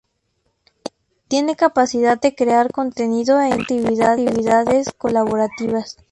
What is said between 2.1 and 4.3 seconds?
de crear contenido e integrar